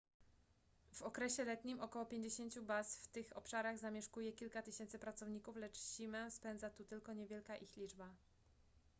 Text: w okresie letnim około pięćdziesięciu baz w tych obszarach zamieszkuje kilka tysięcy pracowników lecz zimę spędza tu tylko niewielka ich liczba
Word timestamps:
w 0.93 1.01
okresie 1.01 1.43
letnim 1.45 1.79
około 1.79 2.05
pięćdziesięciu 2.05 2.63
baz 2.63 2.97
w 2.97 3.07
tych 3.07 3.37
obszarach 3.37 3.77
zamieszkuje 3.77 4.33
kilka 4.33 4.61
tysięcy 4.61 4.99
pracowników 4.99 5.55
lecz 5.55 5.77
zimę 5.77 6.31
spędza 6.31 6.69
tu 6.69 6.83
tylko 6.85 7.13
niewielka 7.13 7.57
ich 7.57 7.77
liczba 7.77 8.09